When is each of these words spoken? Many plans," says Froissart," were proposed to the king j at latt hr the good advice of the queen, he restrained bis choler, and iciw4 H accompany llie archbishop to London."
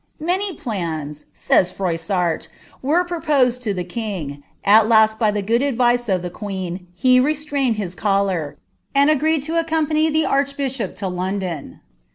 Many 0.19 0.53
plans," 0.55 1.27
says 1.31 1.71
Froissart," 1.71 2.47
were 2.81 3.03
proposed 3.03 3.61
to 3.61 3.71
the 3.71 3.83
king 3.83 4.27
j 4.29 4.43
at 4.65 4.85
latt 4.87 5.15
hr 5.19 5.31
the 5.31 5.43
good 5.43 5.61
advice 5.61 6.09
of 6.09 6.23
the 6.23 6.31
queen, 6.31 6.87
he 6.95 7.19
restrained 7.19 7.77
bis 7.77 7.93
choler, 7.93 8.57
and 8.95 9.11
iciw4 9.11 9.31
H 9.43 9.49
accompany 9.49 10.09
llie 10.09 10.27
archbishop 10.27 10.95
to 10.95 11.07
London." 11.07 11.81